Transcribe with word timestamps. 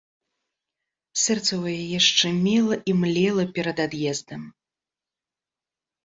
Сэрца 1.23 1.51
ў 1.57 1.65
яе 1.81 1.99
шчымела 2.05 2.75
і 2.93 2.95
млела 3.01 3.45
перад 3.59 3.77
ад'ездам. 3.85 4.41